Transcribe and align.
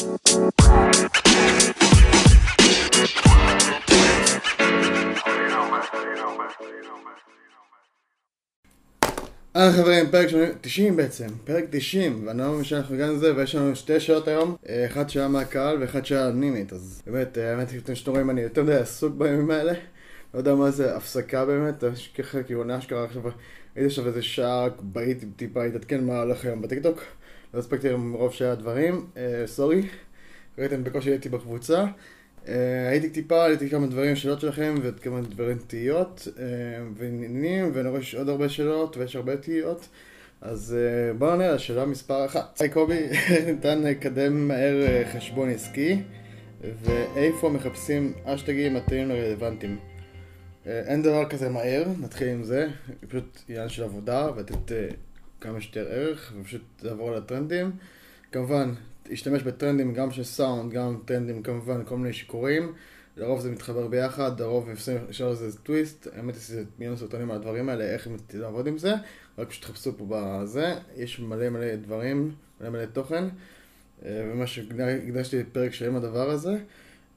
אהלן 0.00 0.12
חברים, 9.72 10.10
פרק 10.10 10.28
90 10.60 10.96
בעצם, 10.96 11.26
פרק 11.44 11.64
90, 11.70 12.26
ואני 12.26 12.38
לא 12.38 12.44
מאמין 12.44 12.64
שאנחנו 12.64 12.94
הגענו 12.94 13.12
לזה, 13.12 13.36
ויש 13.36 13.54
לנו 13.54 13.76
שתי 13.76 14.00
שאלות 14.00 14.28
היום, 14.28 14.56
אה, 14.68 14.86
אחת 14.86 15.10
שאלה 15.10 15.28
מהקהל 15.28 15.80
ואחת 15.80 16.06
שאלה 16.06 16.28
אנונימית, 16.28 16.72
אז 16.72 17.02
באמת, 17.06 17.38
אה, 17.38 17.50
האמת, 17.50 17.68
אתם 17.84 17.94
שאתם 17.94 18.10
רואים, 18.10 18.30
אני 18.30 18.40
יותר 18.40 18.62
מדי 18.62 18.74
עסוק 18.74 19.14
בימים 19.14 19.50
האלה, 19.50 19.72
לא 20.34 20.38
יודע 20.38 20.54
מה 20.54 20.70
זה 20.70 20.96
הפסקה 20.96 21.44
באמת, 21.44 21.84
ככה 22.18 22.42
כאילו 22.42 22.64
שקרה 22.80 23.04
עכשיו, 23.04 23.22
הייתי 23.74 23.86
עכשיו 23.86 24.06
איזה 24.06 24.22
שעה, 24.22 24.68
באיתי 24.80 25.26
טיפה 25.36 25.64
להתעדכן 25.64 26.04
מה 26.04 26.20
הולך 26.20 26.44
היום 26.44 26.62
בטיקטוק, 26.62 27.02
לא 27.54 27.58
הספקתי 27.58 27.94
מרוב 27.94 28.32
שהיה 28.32 28.54
דברים, 28.54 29.06
אה, 29.16 29.42
סורי, 29.46 29.82
ראיתם 30.58 30.84
בקושי 30.84 31.10
הייתי 31.10 31.28
בקבוצה. 31.28 31.84
אה, 32.48 32.88
הייתי 32.88 33.10
טיפה, 33.10 33.44
הייתי 33.44 33.70
כמה 33.70 33.86
דברים, 33.86 34.16
שאלות 34.16 34.40
שלכם 34.40 34.74
וכמה 34.82 35.20
דברים 35.20 35.58
תהיות 35.66 36.28
אה, 36.38 36.44
ועניינים, 36.96 37.70
ואני 37.74 37.88
רואה 37.88 38.02
שיש 38.02 38.14
עוד 38.14 38.28
הרבה 38.28 38.48
שאלות 38.48 38.96
ויש 38.96 39.16
הרבה 39.16 39.36
תהיות. 39.36 39.88
אז 40.40 40.76
בואו 41.18 41.36
נראה, 41.36 41.58
שאלה 41.58 41.86
מספר 41.86 42.26
אחת. 42.26 42.60
היי 42.60 42.68
קובי, 42.70 43.06
ניתן 43.46 43.82
לקדם 43.82 44.48
מהר 44.48 45.04
חשבון 45.12 45.50
עסקי, 45.50 46.02
ואיפה 46.82 47.48
מחפשים 47.48 48.12
אשטגים 48.24 48.74
מתאים 48.74 49.08
לרלוונטיים. 49.08 49.78
אין 50.66 51.02
דבר 51.02 51.28
כזה 51.28 51.48
מהר, 51.48 51.84
נתחיל 52.00 52.28
עם 52.28 52.42
זה, 52.44 52.68
פשוט 53.08 53.38
עניין 53.48 53.68
של 53.68 53.82
עבודה, 53.82 54.28
ולתת 54.36 54.72
כמה 55.40 55.60
שיותר 55.60 55.88
ערך, 55.90 56.32
ופשוט 56.40 56.62
לעבור 56.82 57.08
על 57.08 57.14
הטרנדים. 57.14 57.70
כמובן, 58.32 58.74
להשתמש 59.10 59.42
בטרנדים 59.42 59.94
גם 59.94 60.10
של 60.10 60.24
סאונד, 60.24 60.72
גם 60.72 60.98
טרנדים 61.04 61.42
כמובן, 61.42 61.84
כל 61.84 61.96
מיני 61.96 62.12
שיכורים. 62.12 62.72
לרוב 63.16 63.40
זה 63.40 63.50
מתחבר 63.50 63.86
ביחד, 63.86 64.40
לרוב 64.40 64.68
אפשר 65.10 65.30
לזה 65.30 65.58
טוויסט, 65.58 66.06
האמת 66.16 66.36
יש 66.36 66.50
לי 66.50 66.64
מיליון 66.78 66.96
סרטונים 66.96 67.30
על 67.30 67.36
הדברים 67.36 67.68
האלה, 67.68 67.84
איך 67.84 68.06
הם 68.06 68.16
לעבוד 68.34 68.66
עם 68.66 68.78
זה, 68.78 68.94
רק 69.38 69.48
פשוט 69.48 69.62
תחפשו 69.62 69.98
פה 69.98 70.04
בזה, 70.08 70.74
יש 70.96 71.20
מלא 71.20 71.48
מלא 71.48 71.76
דברים, 71.76 72.34
מלא 72.60 72.70
מלא 72.70 72.84
תוכן, 72.84 73.24
אה, 74.04 74.30
ומה 74.32 74.46
שהקדשתי 74.46 75.44
פרק 75.52 75.72
שלם 75.72 75.96
לדבר 75.96 76.30
הזה. 76.30 76.58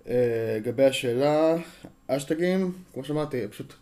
אה, 0.07 0.57
לגבי 0.57 0.85
השאלה, 0.85 1.55
אשטגים, 2.07 2.71
כמו 2.93 3.03
שאמרתי, 3.03 3.47
פשוט 3.47 3.73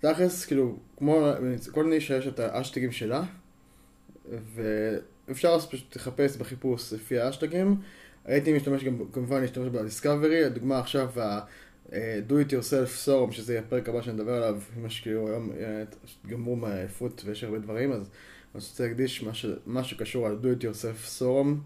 תכלס, 0.00 0.46
כאילו, 0.46 0.76
כמו 0.96 1.32
כל 1.72 1.84
נישה 1.84 2.16
יש 2.16 2.26
את 2.26 2.40
האשטגים 2.40 2.92
שלה, 2.92 3.22
ו... 4.54 4.62
אפשר 5.30 5.58
פשוט 5.58 5.96
לחפש 5.96 6.36
בחיפוש 6.36 6.92
לפי 6.92 7.18
האשטגים. 7.18 7.76
הייתי 8.24 8.52
משתמש 8.52 8.84
גם, 8.84 8.98
כמובן, 9.12 9.40
להשתמש 9.40 9.68
בדיסקאברי, 9.68 10.44
לדוגמה 10.44 10.78
עכשיו 10.78 11.20
ה-do 11.20 12.32
it 12.32 12.50
yourself 12.50 12.86
סורום, 12.86 13.32
שזה 13.32 13.58
הפרק 13.58 13.88
הבא 13.88 14.02
שאני 14.02 14.16
אדבר 14.16 14.34
עליו, 14.34 14.60
מה 14.76 14.90
שכאילו 14.90 15.28
היום 15.28 15.52
אה, 15.60 15.84
גמרו 16.26 16.56
מהעייפות 16.56 17.22
ויש 17.24 17.44
הרבה 17.44 17.58
דברים, 17.58 17.92
אז 17.92 18.00
אני 18.54 18.62
רוצה 18.64 18.86
להקדיש 18.86 19.24
מה 19.66 19.84
שקשור 19.84 20.26
על 20.26 20.38
do 20.42 20.60
it 20.60 20.64
yourself 20.64 21.06
סורום, 21.06 21.60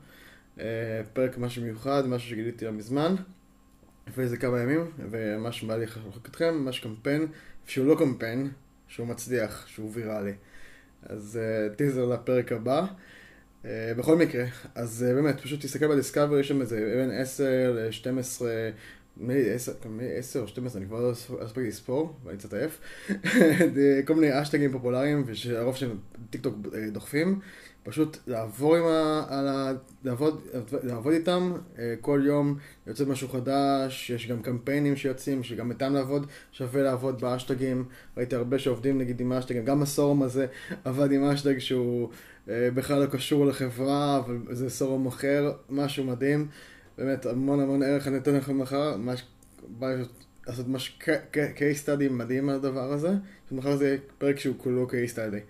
אה, 0.61 1.03
פרק 1.13 1.39
משהו 1.39 1.63
מיוחד, 1.63 2.07
משהו 2.07 2.31
שגיליתי 2.31 2.65
לא 2.65 2.73
מזמן, 2.73 3.15
לפני 4.09 4.25
איזה 4.25 4.37
כמה 4.37 4.61
ימים, 4.61 4.91
ומה 5.11 5.53
שבא 5.53 5.77
לי 5.77 5.85
לחלוק 5.85 6.27
אתכם, 6.27 6.55
ממש 6.55 6.81
קמפיין, 6.81 7.27
שהוא 7.67 7.87
לא 7.87 7.95
קמפיין, 7.99 8.51
שהוא 8.89 9.07
מצליח, 9.07 9.67
שהוא 9.67 9.91
ויראלי. 9.93 10.33
אז 11.07 11.41
טיזר 11.77 12.11
אה, 12.11 12.15
לפרק 12.15 12.53
הבא. 12.53 12.87
אה, 13.63 13.67
בכל 13.99 14.17
מקרה, 14.17 14.45
אז 14.75 15.07
אה, 15.09 15.15
באמת, 15.15 15.41
פשוט 15.41 15.61
תסתכל 15.61 15.87
ב 15.87 15.92
Discover, 15.92 16.39
יש 16.39 16.49
שם 16.49 16.61
איזה 16.61 16.95
בין 16.97 17.11
10 17.11 17.45
ל-12, 17.75 18.43
מ-10 19.17 20.39
או 20.41 20.49
12, 20.49 20.81
אני 20.81 20.89
כבר 20.89 21.01
לא 21.01 21.11
הספקתי 21.11 21.69
לספור, 21.69 22.17
ואני 22.25 22.39
קצת 22.39 22.55
עייף, 22.55 22.81
כל 24.07 24.15
מיני 24.15 24.43
האשטגים 24.43 24.73
פופולריים, 24.73 25.25
ושהרוב 25.27 25.77
שהם 25.77 25.99
טיק 26.31 26.41
טוק 26.41 26.55
אה, 26.75 26.91
דוחפים, 26.91 27.41
פשוט 27.83 28.17
לעבור 28.27 28.77
עם 28.77 28.85
ה... 28.85 29.25
ה... 29.31 29.73
לעבוד, 30.05 30.41
לעבוד 30.83 31.13
איתם, 31.13 31.53
כל 32.01 32.23
יום 32.25 32.57
יוצא 32.87 33.05
משהו 33.05 33.29
חדש, 33.29 34.11
יש 34.11 34.27
גם 34.27 34.43
קמפיינים 34.43 34.97
שיוצאים, 34.97 35.43
שגם 35.43 35.71
איתם 35.71 35.95
לעבוד, 35.95 36.27
שווה 36.53 36.83
לעבוד 36.83 37.21
באשטגים, 37.21 37.85
ראיתי 38.17 38.37
הרבה 38.37 38.59
שעובדים 38.59 38.99
נגיד 38.99 39.21
עם 39.21 39.33
אשטגים, 39.33 39.65
גם 39.65 39.83
הסורם 39.83 40.23
הזה 40.23 40.47
עבד 40.85 41.13
עם 41.13 41.25
אשטג 41.25 41.59
שהוא... 41.59 42.09
אה, 42.49 42.69
בכלל 42.75 43.01
לא 43.01 43.07
קשור 43.07 43.47
לחברה, 43.47 44.19
אבל 44.19 44.39
זה 44.51 44.71
סורום 44.71 45.07
אחר, 45.07 45.53
משהו 45.71 46.05
מדהים. 46.05 46.49
באמת, 46.99 47.27
המון 47.27 47.61
המון 47.61 47.83
ערך 47.83 48.09
אני 48.09 48.17
אתן 48.17 48.35
לכם 48.35 48.59
מחר, 48.59 48.97
ממש 48.97 49.25
בא 49.69 49.87
לעשות 50.47 50.69
ממש 50.69 50.99
case 51.33 51.87
study 51.87 52.11
מדהים 52.11 52.49
על 52.49 52.55
הדבר 52.55 52.93
הזה. 52.93 53.11
מחר 53.53 53.77
זה 53.77 53.87
יהיה 53.87 53.99
פרק 54.19 54.39
שהוא 54.39 54.55
כולו 54.59 54.87
case 54.87 55.15
study. 55.15 55.41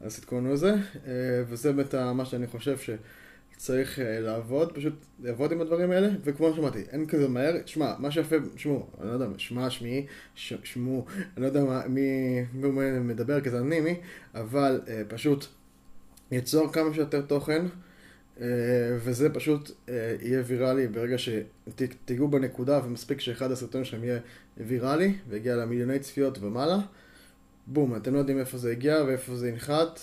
אז 0.00 0.20
תתכוננו 0.20 0.52
לזה, 0.52 0.74
אה, 1.06 1.12
וזה 1.48 1.72
באמת 1.72 1.94
מה 1.94 2.24
שאני 2.24 2.46
חושב 2.46 2.76
שצריך 2.78 3.98
אה, 3.98 4.20
לעבוד, 4.20 4.74
פשוט 4.74 4.94
לעבוד 5.22 5.52
עם 5.52 5.60
הדברים 5.60 5.90
האלה, 5.90 6.08
וכמו 6.24 6.54
שאמרתי, 6.54 6.84
אין 6.90 7.06
כזה 7.06 7.28
מהר, 7.28 7.54
שמע, 7.66 7.94
מה 7.98 8.10
שיפה, 8.10 8.36
שמעו, 8.56 8.86
אני 9.00 9.08
לא 9.08 9.12
יודע, 9.12 9.26
שמע, 9.38 9.70
שמי, 9.70 10.06
שמו, 10.34 11.04
אני 11.16 11.42
לא 11.42 11.46
יודע 11.46 11.88
מי, 11.88 12.40
מי 12.52 12.98
מדבר 13.00 13.40
כזה 13.40 13.58
אנימי, 13.58 14.00
אבל 14.34 14.80
פשוט 15.08 15.46
ייצור 16.30 16.72
כמה 16.72 16.94
שיותר 16.94 17.20
תוכן, 17.20 17.62
אה, 17.62 17.68
וזה 18.98 19.30
פשוט 19.34 19.70
אה, 19.88 20.16
יהיה 20.20 20.42
ויראלי. 20.46 20.88
ברגע 20.88 21.16
שתיגעו 21.18 22.28
בנקודה 22.28 22.80
ומספיק 22.84 23.20
שאחד 23.20 23.50
הסרטונים 23.50 23.84
שלכם 23.84 24.04
יהיה 24.04 24.18
ויראלי 24.56 25.14
ויגיע 25.28 25.56
למיליוני 25.56 25.98
צפיות 25.98 26.38
ומעלה, 26.40 26.78
בום, 27.66 27.96
אתם 27.96 28.14
לא 28.14 28.18
יודעים 28.18 28.38
איפה 28.38 28.58
זה 28.58 28.70
הגיע 28.70 29.04
ואיפה 29.06 29.36
זה 29.36 29.48
ינחת, 29.48 30.00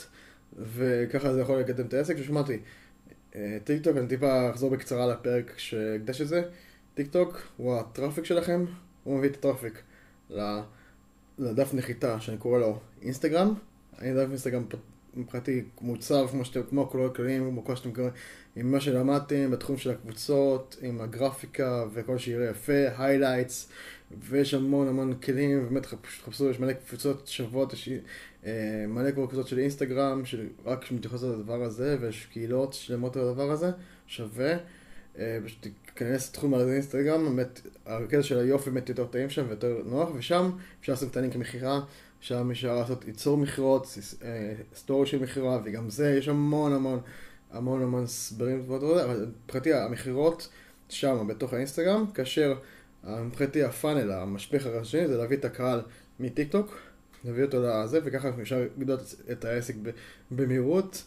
וככה 0.58 1.34
זה 1.34 1.42
יכול 1.42 1.60
לקדם 1.60 1.86
את 1.86 1.94
העסק. 1.94 2.16
ושמעתי, 2.20 2.60
אה, 3.36 3.58
טיק 3.64 3.84
טוק, 3.84 3.98
אני 3.98 4.08
טיפה 4.08 4.50
אחזור 4.50 4.72
בקצרה 4.72 5.08
לפרק 5.08 5.54
שהקדש 5.58 6.22
את 6.22 6.28
זה, 6.28 6.44
טיק 6.94 7.08
טוק 7.08 7.42
הוא 7.58 7.80
ה 7.80 7.86
traffic 7.86 8.26
שלכם, 8.26 8.66
הוא 9.04 9.18
מביא 9.18 9.30
את 9.30 9.36
ה 9.36 9.42
traffic 9.42 9.82
לדף 11.40 11.74
נחיתה 11.74 12.20
שאני 12.20 12.38
קורא 12.38 12.60
לו 12.60 12.80
אינסטגרם, 13.02 13.54
אני 14.00 14.14
דף 14.14 14.30
אינסטגרם 14.30 14.64
מבחינתי 15.16 15.64
מוצר 15.82 16.28
כמו, 16.28 16.46
שאתם, 16.46 16.64
כמו 16.64 16.90
כל 16.90 17.06
הכללים, 17.06 17.50
כמו 17.50 17.66
כל 17.66 17.76
שאתם 17.76 17.92
קוראים, 17.94 18.14
עם 18.56 18.72
מה 18.72 18.80
שלמדתם 18.80 19.52
בתחום 19.52 19.78
של 19.78 19.92
הקבוצות, 19.92 20.78
עם 20.82 21.02
הגרפיקה 21.02 21.86
וכל 21.94 22.18
שיראה 22.18 22.50
יפה, 22.50 22.84
highlights, 22.98 23.70
ויש 24.22 24.54
המון 24.54 24.88
המון 24.88 25.14
כלים, 25.14 25.80
פשוט 26.02 26.26
חפשו, 26.26 26.50
יש 26.50 26.60
מלא 26.60 26.74
קבוצות 26.74 27.28
שוות, 27.28 27.74
יש 27.74 27.90
אה, 28.46 28.86
מלא 28.88 29.12
קבוצות 29.12 29.48
של 29.48 29.60
אינסטגרם, 29.60 30.26
שרק 30.26 30.92
מתייחסות 30.92 31.38
לדבר 31.38 31.64
הזה, 31.64 31.98
ויש 32.02 32.26
קהילות 32.26 32.74
שלמות 32.74 33.18
על 33.18 33.28
הדבר 33.28 33.52
הזה, 33.52 33.72
שווה. 34.08 34.54
אה, 35.20 35.40
פשוט 35.46 35.68
תיכנס 35.86 36.30
לתחום 36.30 36.54
על 36.54 36.70
אינסטגרם, 36.70 37.24
באמת, 37.24 37.62
הקטע 37.86 38.24
של 38.24 38.40
היופי 38.40 38.70
באמת 38.70 38.90
יותר 38.90 39.06
טעים 39.06 39.30
שם 39.30 39.46
ויותר 39.48 39.82
נוח, 39.86 40.10
ושם 40.16 40.52
אפשר 40.82 40.94
לשים 40.94 41.08
את 41.08 41.18
הלינק 41.18 41.36
למכירה 41.36 41.82
שם 42.24 42.52
אפשר 42.52 42.76
לעשות, 42.76 43.08
ייצור 43.08 43.38
מכירות, 43.38 43.98
אה, 44.24 44.54
סטורי 44.76 45.06
של 45.06 45.20
מכירה, 45.20 45.60
וגם 45.64 45.90
זה, 45.90 46.16
יש 46.18 46.28
המון 46.28 46.74
המון 46.74 47.00
המון 47.52 47.82
המון 47.82 48.04
הסברים, 48.04 48.64
אבל 48.70 49.28
מבחינתי 49.46 49.74
המכירות 49.74 50.50
שם, 50.90 51.28
בתוך 51.28 51.54
האינסטגרם, 51.54 52.06
כאשר 52.14 52.56
מבחינתי 53.04 53.64
הפאנל, 53.64 54.12
המשפך 54.12 54.66
הראשי, 54.66 55.08
זה 55.08 55.18
להביא 55.18 55.38
את 55.38 55.46
הקהל 55.46 55.82
מטיק 56.20 56.52
טוק, 56.52 56.78
להביא 57.26 57.44
אותו 57.44 57.62
לזה, 57.62 58.00
וככה 58.04 58.30
אפשר 58.42 58.66
לגדול 58.78 58.98
את 59.32 59.46
העסק 59.46 59.76
במהירות. 60.32 61.04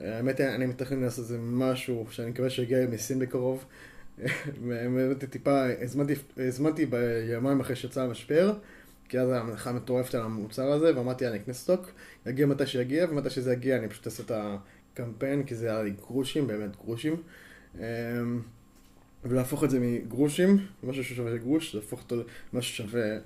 האמת 0.00 0.40
היא, 0.40 0.48
אני 0.48 0.66
מתכנן 0.66 1.00
לעשות 1.00 1.24
איזה 1.24 1.38
משהו 1.40 2.06
שאני 2.10 2.30
מקווה 2.30 2.50
שיגיע 2.50 2.86
מסין 2.86 3.18
בקרוב. 3.18 3.64
באמת 4.68 5.24
טיפה, 5.24 5.64
הזמנתי 6.36 6.86
ביומיים 6.86 7.60
אחרי 7.60 7.76
שיצא 7.76 8.02
המשבר. 8.02 8.52
כי 9.08 9.18
אז 9.18 9.30
היה 9.30 9.42
מלאכה 9.42 9.72
מטורפת 9.72 10.14
על 10.14 10.22
המוצר 10.22 10.72
הזה, 10.72 10.96
ואמרתי, 10.96 11.24
יאללה, 11.24 11.36
אקנה 11.36 11.54
סטוק, 11.54 11.90
יגיע 12.26 12.46
מתי 12.46 12.66
שיגיע, 12.66 13.06
ומתי 13.10 13.30
שזה 13.30 13.52
יגיע 13.52 13.76
אני 13.76 13.88
פשוט 13.88 14.06
אעשה 14.06 14.22
את 14.22 14.30
הקמפיין, 14.34 15.44
כי 15.44 15.54
זה 15.54 15.70
היה 15.70 15.82
לי 15.82 15.90
גרושים, 15.90 16.46
באמת 16.46 16.76
גרושים. 16.76 17.22
אמ, 17.78 17.82
ולהפוך 19.24 19.64
את 19.64 19.70
זה 19.70 19.80
מגרושים, 19.80 20.58
משהו 20.82 21.04
ששווה 21.04 21.36
גרוש, 21.36 21.74
להפוך 21.74 22.02
אותו 22.02 22.16
למשהו 22.52 22.74
ששווה 22.74 23.18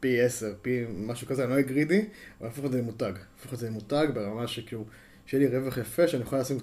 פי 0.00 0.20
עשר, 0.20 0.54
פי 0.62 0.84
משהו 0.88 1.26
כזה, 1.26 1.42
אני 1.42 1.50
לא 1.50 1.54
אהיה 1.54 1.66
גרידי, 1.66 2.04
אבל 2.40 2.48
להפוך 2.48 2.64
את 2.64 2.72
זה 2.72 2.78
למותג. 2.78 3.12
להפוך 3.36 3.52
את 3.54 3.58
זה 3.58 3.66
למותג 3.66 4.06
ברמה 4.14 4.46
שכאילו, 4.46 4.84
שיהיה 5.26 5.48
לי 5.48 5.58
רווח 5.58 5.78
יפה, 5.78 6.08
שאני 6.08 6.22
יכול 6.22 6.38
לשים 6.38 6.58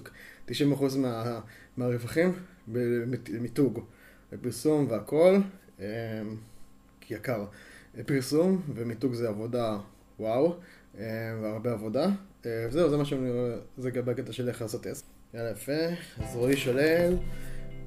90% 0.48 0.52
מה, 0.96 1.40
מהרווחים 1.76 2.32
במיתוג, 2.68 3.84
בפרסום 4.32 4.86
והכל, 4.90 5.38
אמ, 5.78 5.84
יקר. 7.10 7.44
פרסום, 8.06 8.62
ומיתוג 8.74 9.14
זה 9.14 9.28
עבודה 9.28 9.78
וואו, 10.20 10.54
אה, 10.98 11.04
והרבה 11.42 11.72
עבודה. 11.72 12.06
וזהו, 12.44 12.84
אה, 12.84 12.88
זה 12.88 12.96
מה 12.96 13.04
שאני 13.04 13.30
רואה, 13.30 13.56
זה 13.78 13.88
לגבי 13.88 14.12
הקטע 14.12 14.32
של 14.32 14.48
איך 14.48 14.62
לעשות 14.62 14.86
עסק. 14.86 15.04
יאללה, 15.34 15.50
יפה. 15.50 15.72
אז 16.18 16.36
רועי 16.36 16.56
שולל, 16.56 17.16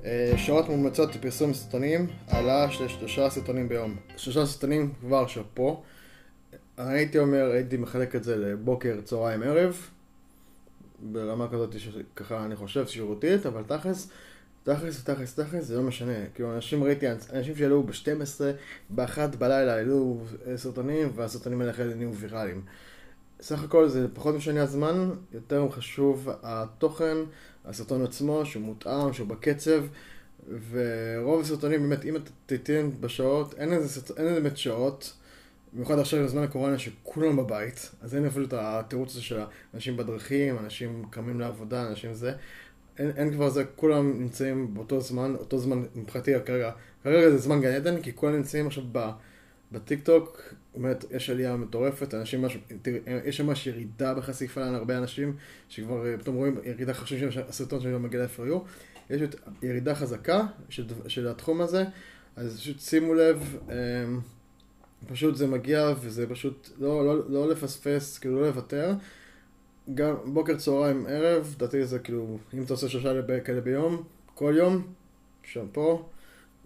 אה, 0.05 0.33
שעות 0.37 0.69
מומלצות 0.69 1.15
לפרסום 1.15 1.53
סרטונים, 1.53 2.07
העלאה 2.27 2.71
של 2.71 2.87
שלושה 2.87 3.29
סרטונים 3.29 3.69
ביום. 3.69 3.95
שלושה 4.17 4.45
סרטונים 4.45 4.93
כבר 5.01 5.27
שאפו. 5.27 5.83
הייתי 6.77 7.19
אומר, 7.19 7.51
הייתי 7.51 7.77
מחלק 7.77 8.15
את 8.15 8.23
זה 8.23 8.35
לבוקר, 8.35 9.01
צהריים, 9.03 9.43
ערב. 9.43 9.89
ברמה 10.99 11.47
כזאת 11.47 11.75
שככה 11.79 12.45
אני 12.45 12.55
חושב 12.55 12.87
שירותית, 12.87 13.45
אבל 13.45 13.63
תכלס, 13.67 14.09
תכלס, 14.63 15.03
תכלס, 15.03 15.35
תכלס, 15.35 15.65
זה 15.65 15.77
לא 15.77 15.83
משנה. 15.83 16.13
כאילו, 16.35 16.55
אנשים 16.55 16.83
ראיתי, 16.83 17.05
אנשים 17.33 17.55
שהעלו 17.55 17.83
ב-12, 17.83 18.41
ב-1 18.89 19.17
בלילה 19.37 19.73
העלו 19.73 20.23
סרטונים, 20.55 21.11
והסרטונים 21.15 21.61
האלה 21.61 21.71
אחרי 21.71 21.89
זה 21.89 21.95
נהיו 21.95 22.13
ויראליים. 22.13 22.61
סך 23.41 23.63
הכל 23.63 23.89
זה 23.89 24.07
פחות 24.13 24.35
משנה 24.35 24.63
הזמן, 24.63 25.09
יותר 25.33 25.69
חשוב 25.69 26.29
התוכן, 26.43 27.17
הסרטון 27.65 28.03
עצמו, 28.03 28.45
שהוא 28.45 28.63
מותאם, 28.63 29.13
שהוא 29.13 29.27
בקצב, 29.27 29.83
ורוב 30.69 31.41
הסרטונים 31.41 31.81
באמת, 31.81 32.05
אם 32.05 32.15
אתה 32.15 32.31
תיתן 32.45 32.89
בשעות, 32.99 33.53
אין 33.57 33.73
איזה, 33.73 34.01
אין 34.17 34.27
איזה 34.27 34.41
באמת 34.41 34.57
שעות, 34.57 35.13
במיוחד 35.73 35.99
עכשיו 35.99 36.23
בזמן 36.23 36.43
הקורונה 36.43 36.79
שכולם 36.79 37.35
בבית, 37.35 37.91
אז 38.01 38.15
אין 38.15 38.25
אפילו 38.25 38.45
את 38.45 38.53
התירוץ 38.53 39.11
הזה 39.11 39.21
של 39.21 39.39
אנשים 39.73 39.97
בדרכים, 39.97 40.57
אנשים 40.59 41.05
קמים 41.09 41.39
לעבודה, 41.39 41.87
אנשים 41.87 42.13
זה. 42.13 42.33
אין, 42.99 43.11
אין 43.15 43.33
כבר 43.33 43.49
זה, 43.49 43.63
כולם 43.75 44.19
נמצאים 44.19 44.73
באותו 44.73 45.01
זמן, 45.01 45.35
אותו 45.39 45.57
זמן 45.57 45.83
מבחינתי 45.95 46.31
כרגע, 46.45 46.71
כרגע 47.03 47.29
זה 47.29 47.37
זמן 47.37 47.61
גן 47.61 47.71
עדן, 47.71 48.01
כי 48.01 48.15
כולם 48.15 48.35
נמצאים 48.35 48.67
עכשיו 48.67 48.83
ב... 48.91 49.09
בטיקטוק, 49.71 50.53
באמת, 50.75 51.05
יש 51.11 51.29
עלייה 51.29 51.55
מטורפת, 51.55 52.13
אנשים 52.13 52.41
ממש, 52.41 52.57
יש 53.25 53.41
ממש 53.41 53.67
ירידה 53.67 54.13
בחשיפה 54.13 54.61
להרבה 54.61 54.97
אנשים, 54.97 55.35
שכבר 55.69 56.07
אה, 56.07 56.17
פתאום 56.17 56.35
רואים 56.35 56.57
ירידה 56.63 56.93
חשובים 56.93 57.31
של 57.31 57.41
הסרטון 57.49 57.81
שלנו 57.81 57.99
מגיע 57.99 58.23
ל-FRU, 58.23 58.57
יש 59.09 59.21
ירידה 59.61 59.95
חזקה 59.95 60.45
של, 60.69 60.85
של 61.07 61.27
התחום 61.27 61.61
הזה, 61.61 61.83
אז 62.35 62.59
פשוט 62.59 62.79
שימו 62.79 63.13
לב, 63.13 63.57
אמ, 63.69 64.19
פשוט 65.07 65.35
זה 65.35 65.47
מגיע 65.47 65.93
וזה 66.01 66.29
פשוט 66.29 66.69
לא, 66.79 67.05
לא, 67.05 67.29
לא 67.29 67.49
לפספס, 67.49 68.17
כאילו 68.17 68.41
לא 68.41 68.47
לוותר. 68.47 68.93
גם 69.95 70.15
בוקר, 70.25 70.57
צהריים, 70.57 71.05
ערב, 71.09 71.55
לדעתי 71.57 71.85
זה 71.85 71.99
כאילו, 71.99 72.37
אם 72.53 72.63
אתה 72.63 72.73
עושה 72.73 72.89
שלושה 72.89 73.39
כאלה 73.43 73.61
ביום, 73.61 74.03
כל 74.35 74.53
יום, 74.57 74.87
שם 75.43 75.65
פה, 75.71 76.09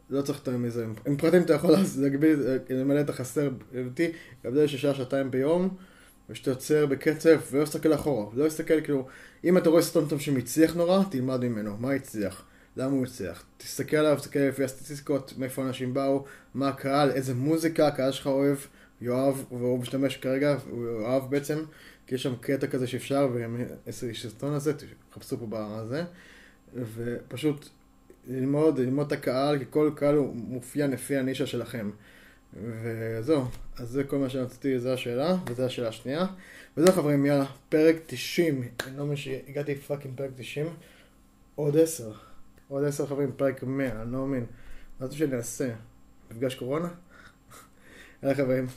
לא 0.10 0.22
צריך 0.22 0.38
יותר 0.38 0.58
מזה. 0.58 0.86
עם 1.08 1.18
פרטים 1.18 1.42
אתה 1.42 1.54
יכול 1.54 1.76
להגביל, 2.00 2.40
למלא 2.70 3.02
את 3.02 3.10
החסר 3.10 3.50
אותי, 3.86 4.12
להגביל 4.46 4.68
שעה, 4.68 4.94
שעתיים 4.94 5.32
ביום, 5.32 5.70
ושאתה 6.30 6.50
יוצר 6.50 6.86
בקצב, 6.86 7.40
ולא 7.52 7.60
להסתכל 7.60 7.94
אחורה. 7.94 8.26
לא 8.34 8.44
להסתכל 8.44 8.82
כאילו, 8.82 9.08
אם 9.44 9.58
אתה 9.58 9.70
רואה 9.70 9.82
סרטון 9.82 10.10
טוב 10.10 10.22
שמצליח 10.22 10.76
נורא, 10.76 11.04
תלמד 11.12 11.46
ממנו. 11.46 11.78
מה 11.78 11.92
הצליח? 11.92 12.46
למה 12.78 12.92
הוא 12.92 13.06
הצליח? 13.06 13.44
תסתכל 13.58 13.98
עליו, 13.98 14.18
תסתכל 14.18 14.40
לפי 14.40 14.64
הסטטיסטיקות, 14.64 15.34
מאיפה 15.38 15.64
אנשים 15.64 15.94
באו, 15.94 16.26
מה 16.54 16.68
הקהל, 16.68 17.12
איזה 17.12 17.34
מוזיקה 17.34 17.88
הקהל 17.88 18.12
שלך 18.12 18.28
אוהב, 18.28 18.58
יואב, 19.02 19.46
והוא 19.52 19.80
משתמש 19.80 20.18
כרגע, 20.18 20.58
הוא 20.70 20.84
יואב 20.84 21.28
בעצם, 21.30 21.58
כי 22.08 22.16
יש 22.16 22.24
שם 22.24 22.36
קטע 22.36 22.68
כזה 22.68 22.88
שאפשר, 22.88 23.30
וגם 23.34 23.58
יש 23.88 24.26
סרטון 24.26 24.54
הזה, 24.54 24.74
תחפשו 25.10 25.38
פה 25.38 25.46
בזה, 25.50 26.04
ופשוט 26.74 27.70
ללמוד, 28.28 28.80
ללמוד 28.80 29.06
את 29.06 29.12
הקהל, 29.12 29.60
כי 29.60 29.66
כל 29.70 29.92
קהל 29.96 30.16
הוא 30.16 30.36
מופיע 30.36 30.88
לפי 30.88 31.18
הנישה 31.18 31.48
שלכם. 31.48 31.92
וזהו, 32.54 33.46
אז 33.78 33.90
זה 33.90 34.04
כל 34.04 34.18
מה 34.18 34.30
שרציתי, 34.30 34.80
זו 34.80 34.94
השאלה, 34.94 35.38
וזו 35.50 35.66
השאלה 35.66 35.88
השנייה. 35.88 36.26
וזהו 36.78 36.94
חברים, 36.94 37.26
יאללה, 37.26 37.46
פרק 37.70 37.96
90, 38.06 38.64
אני 38.88 38.98
לא 38.98 39.06
מבין 39.06 39.18
שהגעתי 39.18 39.76
fucking 39.76 40.18
פרק 40.18 40.30
90, 40.36 40.66
עוד 41.56 41.78
10. 41.78 42.12
עוד 42.68 42.84
10 42.84 43.06
חברים, 43.06 43.32
פרק 43.38 43.64
100, 43.64 44.02
אני 44.02 44.12
לא 44.12 44.20
מאמין. 44.20 44.46
מה 45.00 45.06
אתה 45.06 45.16
שאני 45.16 45.36
אעשה? 45.36 45.70
מפגש 46.32 46.56
קורונה? 46.56 46.88
יאללה 48.24 48.36
חברים, 48.36 48.68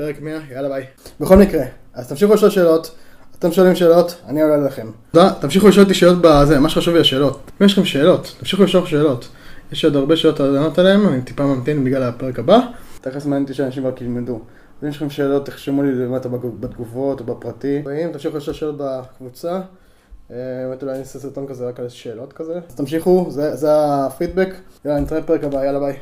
פרק 0.00 0.20
100, 0.20 0.38
יאללה 0.50 0.68
ביי. 0.68 0.84
בכל 1.20 1.36
מקרה, 1.36 1.62
אז 1.94 2.08
תמשיכו 2.08 2.34
לשאול 2.34 2.50
שאלות. 2.50 2.94
אתם 3.38 3.52
שואלים 3.52 3.74
שאלות, 3.74 4.16
אני 4.28 4.42
עולה 4.42 4.56
לכם. 4.56 4.90
תמשיכו 5.40 5.68
לשאול 5.68 5.84
אותי 5.84 5.94
שאלות 5.94 6.18
בזה, 6.20 6.58
מה 6.58 6.68
שחשוב 6.68 6.94
לי 6.94 7.00
השאלות. 7.00 7.50
אם 7.60 7.66
יש 7.66 7.72
לכם 7.72 7.84
שאלות, 7.84 8.34
תמשיכו 8.38 8.64
לשאול 8.64 8.86
שאלות. 8.86 9.28
יש 9.72 9.84
עוד 9.84 9.96
הרבה 9.96 10.16
שאלות 10.16 10.40
לענות 10.40 10.78
עליהן, 10.78 11.00
אני 11.06 11.22
טיפה 11.22 11.42
ממתין 11.42 11.84
בגלל 11.84 12.02
הפרק 12.02 12.38
הבא. 12.38 12.58
תכף 13.00 13.24
מעניין 13.24 13.42
אותי 13.42 13.54
שאנשים 13.54 13.86
רק 13.86 14.00
ילמדו. 14.00 14.40
אם 14.82 14.88
יש 14.88 14.96
לכם 14.96 15.10
שאלות, 15.10 15.46
תחשמו 15.46 15.82
לי 15.82 15.92
למטה 15.92 16.28
בתגובות 16.60 17.20
או 17.20 17.24
בפרטי. 17.24 17.82
ואם 17.84 18.12
תמשיכו 18.12 18.36
לשאול 18.36 18.56
שאלות 18.56 18.76
בקבוצה, 18.78 19.60
אה, 20.30 20.36
באמת 20.68 20.82
אולי 20.82 20.92
אני 20.92 21.00
אעשה 21.00 21.18
סרטון 21.18 21.46
כזה 21.46 21.68
רק 21.68 21.80
על 21.80 21.88
שאלות 21.88 22.32
כזה. 22.32 22.60
אז 22.68 22.74
תמשיכו, 22.74 23.26
זה 23.30 23.70
הפידבק. 23.72 24.54
יאללה, 24.84 25.00
נתראה 25.00 25.20
בפרק 25.20 25.44
הבא, 25.44 25.64
יאללה 25.64 25.80
ביי. 25.80 25.96